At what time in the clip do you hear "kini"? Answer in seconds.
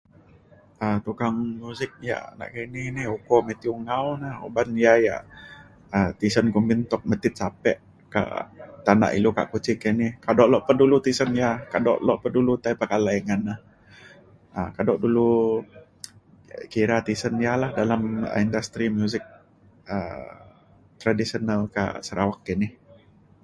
9.83-10.07, 22.47-22.67